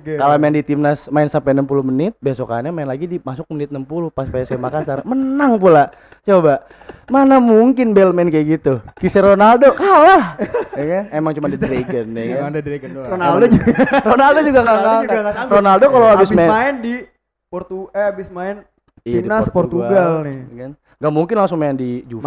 [0.05, 3.83] Kalau main di timnas main sampai 60 menit, besokannya main lagi di masuk menit 60
[4.11, 5.03] pas PSM Makassar.
[5.03, 5.91] Menang pula.
[6.23, 6.67] Coba.
[7.07, 8.79] Mana mungkin Bell main kayak gitu?
[8.95, 10.39] Cristiano Ronaldo kalah.
[10.73, 11.05] ya kan?
[11.11, 12.35] Emang cuma The Dragon ya kan.
[12.39, 13.11] Emang ada Dragon doang.
[13.11, 13.67] Ronaldo juga
[14.15, 15.17] Ronaldo juga nggak Ronaldo.
[15.51, 16.95] Ronaldo kalau habis main, main di
[17.47, 18.63] Portu eh habis main
[19.03, 20.39] Iya, di timnas Portugal nih.
[20.49, 20.71] ya kan?
[20.95, 22.25] Gak mungkin langsung main di Juve.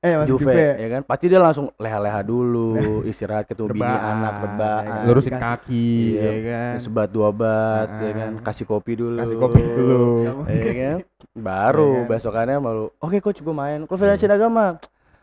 [0.00, 0.64] Eh Juve, Juve.
[0.74, 1.00] ya kan?
[1.04, 2.72] Pasti dia langsung leha-leha dulu,
[3.10, 4.82] istirahat ketemu bini anak, ya rebahan.
[4.82, 5.04] kan?
[5.04, 6.72] Lurusin kaki Iya, ya kan.
[6.80, 8.12] sebat dua bat, ya Ah.
[8.14, 8.30] kan?
[8.40, 9.20] Kasih kopi dulu.
[9.20, 10.04] Kasih kopi dulu.
[10.46, 10.96] ya kan?
[11.30, 12.08] Baru Iya kan?
[12.10, 12.86] besokannya malu.
[12.96, 13.84] Oke coach gue main.
[13.84, 14.72] Kalau Ferdinand Sinaga mah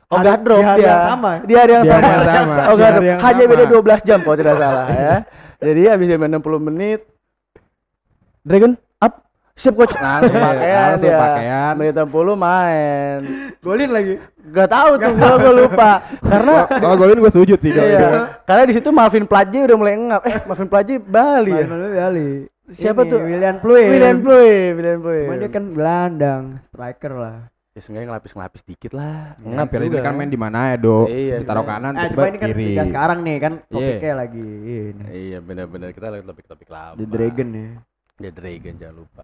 [0.07, 0.87] Oh gak drop di hari dia.
[0.87, 1.31] yang sama.
[1.41, 1.99] Di hari yang Di sama.
[2.07, 2.55] hari yang sama.
[2.63, 3.03] Oh gak drop.
[3.19, 3.51] Hanya sama.
[3.51, 5.15] beda 12 jam kalau tidak salah ya.
[5.57, 6.99] Jadi habis main 60 menit
[8.39, 8.71] Dragon
[9.57, 11.17] up siap coach langsung pakaian Langsung dia.
[11.19, 11.71] pakaian.
[11.73, 13.17] Menit 60 main.
[13.57, 14.13] Golin lagi.
[14.47, 15.91] Gak tahu tuh gua, gua lupa.
[16.21, 19.97] Karena Kalau golin gue sujud sih kalau iya, karena di situ Marvin Plaje udah mulai
[19.97, 20.21] ngap.
[20.23, 21.65] Eh, Marvin Plaje Bali ya.
[21.65, 22.29] Dulu kali.
[22.69, 23.19] Siapa Ini, tuh?
[23.19, 23.87] William Pluim.
[23.89, 25.27] William Pluim, William Pluim.
[25.37, 27.37] Dia kan gelandang, striker lah.
[27.71, 29.35] ya seenggaknya ngelapis-ngelapis dikit lah.
[29.35, 30.01] Kan Ngap Ferdinand juga.
[30.01, 31.05] kan main di mana ya, Do?
[31.05, 31.71] Iya, Ditaruh iya.
[31.71, 32.65] kanan, Eh, coba ini kan kiri.
[32.67, 33.69] liga sekarang nih kan Iya.
[33.71, 35.03] topiknya lagi ini.
[35.07, 36.95] Iya benar-benar kita lihat topik-topik lama.
[36.95, 37.69] The Dragon ya.
[38.17, 39.21] The Dragon jangan lupa.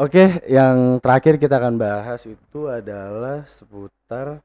[0.00, 4.40] Oke, yang terakhir kita akan bahas itu adalah seputar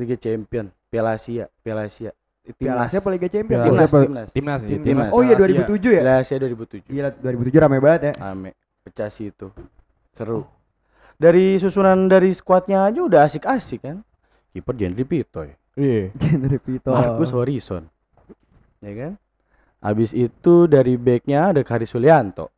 [0.00, 2.16] Liga Champion, Piala Asia, Piala Asia.
[2.56, 3.60] Piala Asia apa Liga Champions?
[3.60, 4.28] Piala Timnas, timnas.
[4.32, 4.84] Timnas nih, Timnas.
[4.88, 5.08] timnas.
[5.12, 5.68] Oh iya Piala Asia.
[5.68, 6.00] 2007 ya?
[6.00, 6.88] Piala Asia 2007.
[6.88, 8.12] Gila 2007 rame banget ya.
[8.24, 9.52] Ame, pecah sih itu.
[10.16, 10.48] Seru.
[11.20, 14.00] Dari susunan dari skuadnya aja udah asik-asik kan.
[14.56, 15.52] Kiper Jendri Pitoy.
[15.76, 16.08] Iya.
[16.24, 16.88] Genre Pito.
[16.88, 17.84] Marcus Horizon.
[18.80, 19.12] Ya kan?
[19.84, 22.53] Habis itu dari backnya ada Kari Sulianto.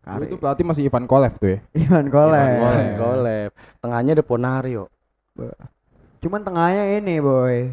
[0.00, 1.58] Dulu itu pelatih masih Ivan Kolev tuh ya.
[1.84, 2.40] Ivan Kolev.
[2.40, 2.96] Ivan Kolev.
[2.96, 3.50] golep.
[3.78, 4.84] Tengahnya ada Ponario.
[6.20, 7.72] Cuman tengahnya ini boy.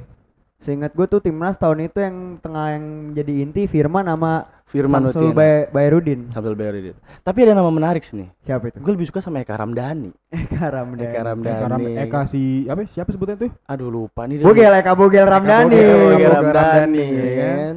[0.58, 5.32] Seingat gue tuh timnas tahun itu yang tengah yang jadi inti Firman sama Firman Samsul.
[5.32, 6.28] Bay Bayrudin.
[6.30, 6.98] Samsul Bayarudin.
[7.22, 8.30] Tapi ada nama menarik sih nih.
[8.42, 8.82] Siapa itu?
[8.82, 10.12] Gue lebih suka sama Eka Ramdhani.
[10.28, 11.08] Eka Ramdhani.
[11.08, 11.56] Eka Ramdhani.
[11.56, 13.52] Eka, Ram- Eka si apa siapa sebutannya tuh?
[13.64, 14.42] Aduh lupa nih.
[14.42, 15.78] dia- Bogel Eka Bogel Ramdhani.
[15.78, 17.74] Eka Bogel, Ramdhani, Ramdhani, ya ya kan?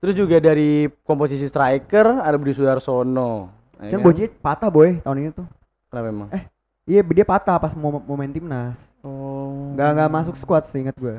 [0.00, 0.70] Terus juga dari
[1.02, 3.59] komposisi striker ada Budi Sudarsono.
[3.82, 4.02] Ya Kan?
[4.02, 5.46] Bocil patah boy tahun ini tuh.
[5.88, 6.28] Kenapa memang?
[6.84, 8.76] Iya dia patah pas mau mau main timnas.
[9.00, 9.72] Oh.
[9.72, 11.18] Nggak nggak masuk squad seingat gue.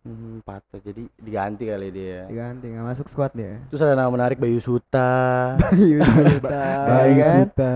[0.00, 0.80] Hmm, patah.
[0.80, 2.24] Jadi diganti kali dia.
[2.24, 3.60] Diganti nggak masuk squad dia.
[3.68, 5.12] Terus ada nama menarik Bayu Suta.
[5.62, 6.48] Bayu Suta.
[6.48, 7.34] Bayu Baik kan?
[7.44, 7.74] Suta.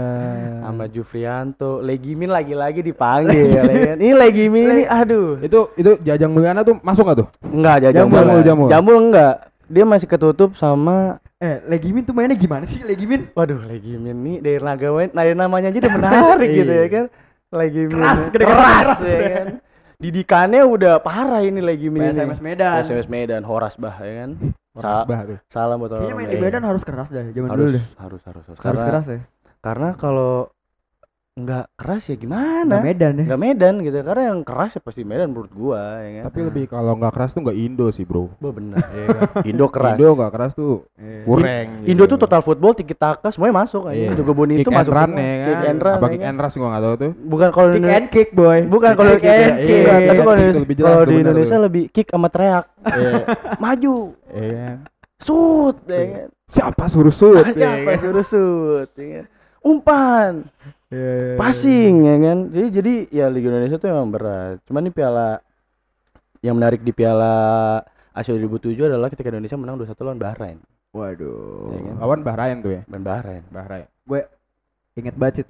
[0.65, 1.73] sama Jufrianto.
[1.79, 3.63] Legimin lagi-lagi dipanggil ya.
[3.95, 5.37] Ini Legimin ini aduh.
[5.39, 7.29] Itu itu Jajang Mulyana tuh masuk gak tuh?
[7.45, 8.41] Enggak jajang Jamul, bola.
[8.41, 8.69] jamul.
[8.73, 9.35] Jamul enggak.
[9.69, 13.29] Dia masih ketutup sama Eh, Legimin tuh mainnya gimana sih Legimin?
[13.35, 17.05] Waduh, Legimin nih dari Nagawain, dari namanya aja udah menarik gitu ya kan.
[17.55, 19.47] Legimin Keras, keras, keras keras ya kan.
[19.95, 22.15] Didikannya udah parah ini Legimin ini.
[22.15, 22.81] PSMS Medan.
[22.83, 24.31] PSMS Medan, Horas Bah ya kan.
[24.75, 25.39] Horas Sa- Bah tuh.
[25.51, 27.85] salam buat Kayaknya orang main di Medan harus keras dah, zaman harus, dulu deh.
[27.99, 28.59] harus, harus, harus.
[28.59, 29.19] Harus Karena, keras ya.
[29.61, 30.33] karena kalau
[31.35, 32.79] nggak keras ya gimana?
[32.79, 33.27] Nah, Medan ya.
[33.27, 33.99] Nggak Medan gitu.
[34.07, 36.25] Karena yang keras ya pasti Medan menurut gua ya kan.
[36.31, 38.31] Tapi lebih kalau nggak keras tuh nggak Indo sih bro.
[38.39, 38.79] Wah, bener.
[38.79, 39.23] ya kan?
[39.51, 39.99] Indo keras.
[39.99, 41.27] Indo nggak keras tuh Iya.
[41.27, 41.67] kurang.
[41.91, 44.15] Indo tuh total football tiki taka semuanya masuk Iya.
[44.15, 44.23] aja.
[44.23, 45.43] Juga Boni itu masuk run ya kan.
[45.51, 45.97] Kick and run.
[45.99, 46.31] Apa ya kick kan?
[46.31, 47.13] and rush gua nggak tahu tuh.
[47.19, 48.59] Bukan kalau Kick and kick boy.
[48.71, 49.75] Bukan kalau Kick and Indonesia, kick.
[49.75, 50.21] iya, tapi
[50.87, 53.13] kalau di Indonesia lebih kick sama teriak, Iya.
[53.67, 53.97] maju,
[54.31, 54.69] Iya.
[55.19, 56.07] shoot, ya Iya.
[56.15, 56.29] kan?
[56.47, 57.43] Siapa suruh shoot?
[57.51, 59.27] Siapa suruh shoot, ya
[60.95, 61.03] kan?
[61.03, 61.39] Umpan, Iya.
[61.41, 62.39] passing, ya kan?
[62.55, 64.63] Jadi jadi ya Liga Indonesia tuh emang berat.
[64.65, 65.29] Cuman nih piala
[66.45, 67.35] yang menarik di Piala
[68.15, 70.59] Asia 2007 adalah ketika Indonesia menang 2-1 lawan Bahrain.
[70.95, 71.75] Waduh.
[71.75, 71.95] Iya kan?
[71.99, 72.83] Lawan Bahrain tuh ya.
[72.87, 73.43] Dan Bahrain.
[73.51, 73.89] Bahrain.
[74.95, 75.47] Ingat banget sih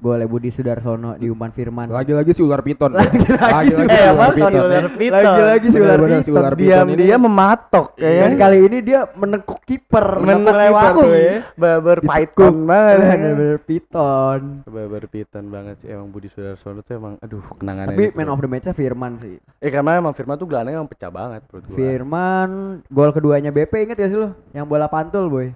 [0.00, 1.84] Gol Budi Sudarsono di umpan Firman.
[1.86, 2.96] Lagi-lagi si ular piton.
[2.96, 4.52] Lagi-lagi si ular piton.
[4.56, 5.12] ular piton.
[5.12, 6.56] Lagi-lagi si ular piton.
[6.56, 7.04] Diam ini.
[7.04, 8.20] dia mematok, ya kan?
[8.22, 11.36] Dan kali ini dia menekuk kiper, Menekuk kiper ya.
[11.52, 12.96] Babar python banget.
[12.96, 13.12] ya?
[13.12, 14.40] Bener-bener piton.
[14.64, 18.16] Babar piton banget sih emang Budi Sudarsono tuh emang aduh kenangannya Tapi itu.
[18.16, 19.36] man of the match-nya Firman sih.
[19.36, 21.76] eh karena emang Firman tuh gelandangnya emang pecah banget menurut gua.
[21.76, 22.48] Firman
[22.88, 24.32] gol keduanya BP inget gak sih lu?
[24.50, 25.52] Yang bola pantul boy.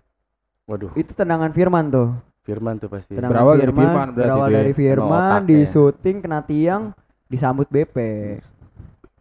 [0.64, 2.12] Waduh, Itu tendangan Firman tuh.
[2.44, 3.16] Firman tuh pasti.
[3.16, 4.57] Berawal dari Firman berarti berawal ya.
[4.61, 5.48] dari Firman otaknya.
[5.48, 6.83] di syuting kena tiang
[7.33, 7.96] disambut BP.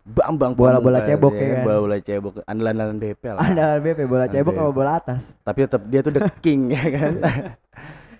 [0.04, 1.64] Bambang Bola-bola Pamungkas, cebok ya ya kan?
[1.64, 3.40] Bola-bola cebok andalan-andalan BP lah.
[3.40, 5.24] Ada BP bola cebok sama bola atas.
[5.48, 7.14] Tapi tetap dia tuh the king ya kan.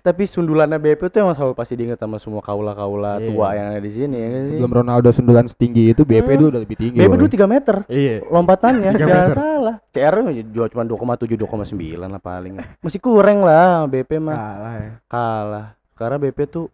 [0.04, 3.24] Tapi sundulannya BP tuh emang selalu pasti diingat sama semua kaula-kaula Iya.
[3.24, 4.50] tua yang ada di sini ya kan sih.
[4.52, 6.36] Sebelum Ronaldo sundulan setinggi itu BP Hmm.
[6.36, 6.98] dulu udah lebih tinggi.
[7.00, 8.20] BP dulu 3 meter Iya.
[8.28, 9.32] lompatannya Tiga jangan meter.
[9.34, 9.76] salah.
[9.88, 10.14] CR
[10.44, 12.60] jual cuma 2,7 2,9 lah paling.
[12.84, 14.36] Masih kurang lah BP mah.
[14.36, 14.90] Kalah ya.
[15.08, 15.66] Kalah.
[15.96, 16.64] Karena BP tuh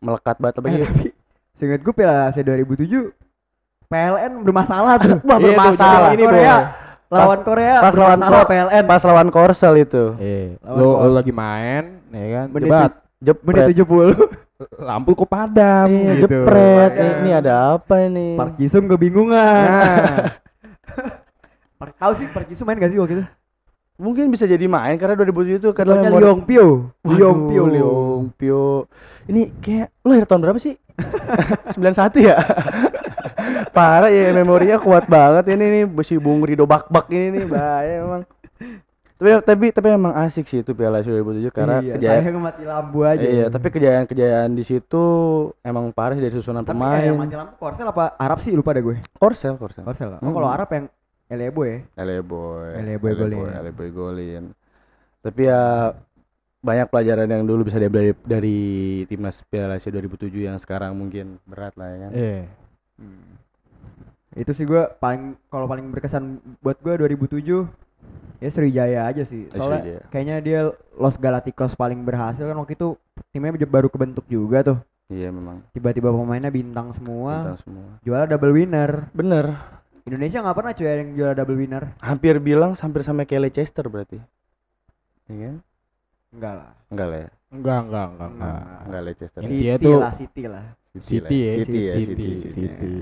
[0.00, 1.08] melekat banget Eh, apalagi tapi
[1.60, 3.12] seingat gue Piala Asia 2007
[3.84, 5.20] PLN bermasalah tuh.
[5.28, 6.08] Wah, Iya bermasalah.
[6.12, 6.56] ini, Korea
[7.08, 8.84] Lawan Korea pas lawan Kor- PLN.
[8.84, 10.04] pas lawan Korsel itu.
[10.16, 10.60] Iya.
[10.60, 12.46] Lawan Lo, lagi main, ya kan?
[12.50, 12.92] Menit Jebat.
[13.40, 14.14] menit Jepret.
[14.14, 14.36] 70
[14.84, 16.26] Lampu kok padam Iya, gitu.
[16.28, 16.90] jepret.
[16.90, 17.00] Padam.
[17.00, 18.34] Eh, Ini ada apa ini?
[18.34, 19.64] Park Jisung kebingungan.
[19.64, 20.34] Nah,
[21.80, 23.24] Park tahu sih Park Jisung main gak sih waktu itu?
[23.96, 26.68] Mungkin bisa jadi main karena 2007 itu karena memori- Liong Pio.
[27.02, 27.64] Liong Pio.
[27.66, 28.66] Liong Pio.
[29.24, 30.74] Ini kayak lo lahir tahun berapa sih?
[31.74, 32.36] 91 ya?
[33.78, 38.22] Parah ya memorinya kuat banget ini nih si Bung Rido Bakbak ini nih bahaya emang.
[39.18, 42.62] Tapi tapi tapi emang asik sih itu Piala Asia 2007 karena iya, kejayaan sayang mati
[42.62, 43.18] lampu aja.
[43.18, 45.04] Iya, tapi kejayaan-kejayaan di situ
[45.62, 47.26] emang parah sih dari susunan tapi eh, yang pemain.
[47.26, 48.96] mati lampu Korsel apa Arab sih lupa deh gue.
[49.18, 49.82] Korsel, Korsel.
[49.82, 50.10] Korsel.
[50.14, 50.34] Oh, Hmm.
[50.34, 50.86] kalau Arab yang
[51.28, 51.78] Elebo ya.
[51.98, 52.70] Eleboy.
[52.78, 53.38] Eleboy golin.
[53.52, 54.44] Eleboy golin.
[55.18, 55.92] Tapi ya
[56.58, 58.58] banyak pelajaran yang dulu bisa diambil dari, dari
[59.06, 62.10] timnas Piala Asia 2007 yang sekarang mungkin berat lah ya kan.
[62.14, 62.42] Iya.
[62.98, 63.37] Hmm.
[64.38, 67.66] Itu sih gue paling kalau paling berkesan buat gue 2007
[68.38, 69.50] ya Sriwijaya aja sih.
[69.50, 70.02] Eh, Soalnya Sriwijaya.
[70.14, 70.60] kayaknya dia
[70.94, 72.94] Los Galacticos paling berhasil kan waktu itu
[73.34, 74.78] timnya baru kebentuk juga tuh.
[75.08, 77.42] Iya memang Tiba-tiba pemainnya bintang semua.
[77.42, 77.88] bintang semua.
[78.04, 79.10] Juara double winner.
[79.10, 79.56] Bener.
[80.04, 81.84] Indonesia nggak pernah cuy yang juara double winner.
[81.98, 84.20] Hampir bilang hampir sama kayak Leicester berarti.
[85.28, 85.56] Iya kan?
[86.28, 86.70] Enggak lah.
[86.92, 87.30] Enggak lah ya.
[87.48, 88.60] Enggak, enggak, enggak, enggak.
[88.84, 89.40] Enggak Leicester.
[89.42, 90.64] City dia tuh- lah, City lah.
[90.98, 92.52] City ya, City ya, City, City, City.
[92.52, 92.92] City.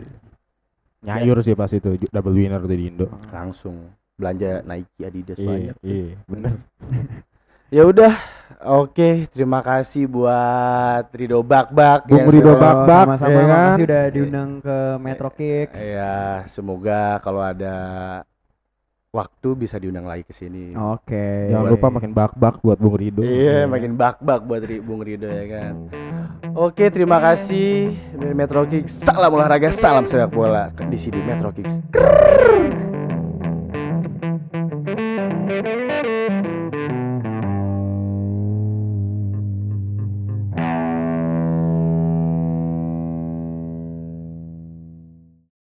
[1.01, 3.07] Nyayur sih pas itu double winner tuh di Indo.
[3.29, 5.77] Langsung belanja Nike Adidas Iya, banyak.
[5.83, 6.55] iya, bener.
[7.67, 8.15] Ya udah,
[8.63, 9.27] oke.
[9.27, 13.49] Terima kasih buat Rido Bakbak Bung yang Rido sudah- Bak- Bak, sama-sama ya kan?
[13.51, 15.75] makasih udah diundang ke Metro Kicks.
[15.75, 16.15] Ya,
[16.47, 17.75] semoga kalau ada
[19.17, 20.77] waktu bisa diundang lagi ke sini.
[20.77, 21.49] Oke.
[21.49, 23.25] Jangan lupa makin bak-bak buat Bung Rido.
[23.25, 25.73] Iya, makin bak-bak buat Ri- Bung Rido ya kan.
[26.53, 29.01] Oke, terima kasih dari Metro Kicks.
[29.01, 31.81] Salam olahraga, salam sepak bola di sini Metro Kicks.